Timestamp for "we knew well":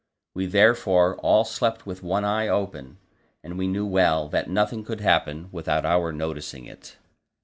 3.55-4.27